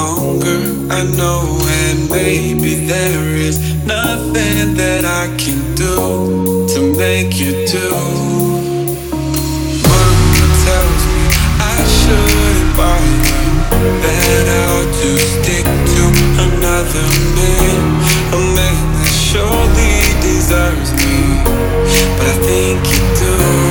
longer, 0.00 0.62
I 0.90 1.02
know, 1.18 1.42
and 1.84 2.08
maybe 2.10 2.86
there 2.86 3.26
is 3.48 3.56
nothing 3.84 4.74
that 4.80 5.04
I 5.04 5.24
can 5.36 5.60
do 5.74 6.66
to 6.72 6.80
make 6.96 7.32
you 7.42 7.52
do. 7.76 7.88
Monica 9.90 10.46
tells 10.64 11.02
me 11.12 11.24
I 11.72 11.76
shouldn't 11.98 12.70
bother, 12.78 13.44
that 14.04 14.46
I'll 14.62 14.88
just 15.02 15.28
stick 15.38 15.66
to 15.94 16.04
another 16.48 17.08
man, 17.36 17.82
a 18.36 18.40
man 18.56 18.80
that 18.96 19.14
surely 19.28 19.96
deserves 20.28 20.90
me, 21.00 21.16
but 22.16 22.26
I 22.32 22.36
think 22.48 22.80
you 22.92 23.02
do. 23.22 23.69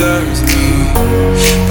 Deserves 0.00 0.40
me. 0.44 1.69